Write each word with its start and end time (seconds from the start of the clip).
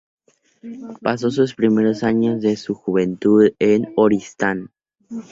Pasó 1.03 1.29
sus 1.29 1.53
primeros 1.53 2.01
años 2.01 2.41
de 2.41 2.57
su 2.57 2.73
juventud 2.73 3.51
en 3.59 3.93
Oristán. 3.95 4.71